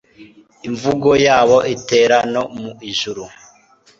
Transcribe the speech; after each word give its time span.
imvugo 0.67 1.09
yabo 1.25 1.57
itera 1.75 2.17
no 2.33 2.43
mu 2.57 2.69
ijuru 2.89 3.23